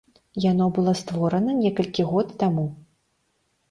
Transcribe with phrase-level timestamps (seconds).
[0.51, 2.69] Яно было створана некалькі год таму.